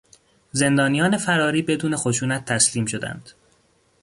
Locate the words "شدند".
2.85-3.31